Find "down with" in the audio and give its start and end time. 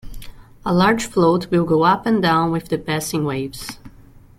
2.23-2.69